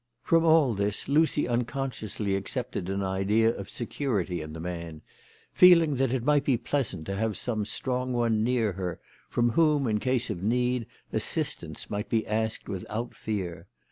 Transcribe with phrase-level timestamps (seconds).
[0.23, 5.03] From all this Lucy unconsciously accepted an idea of security in the man,
[5.53, 9.85] feeling that it might be pleasant to have some strong one near her, from whom
[9.85, 13.67] in case of need assistance might be asked without fear.